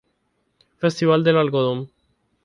[0.79, 1.91] Festival del Algodón.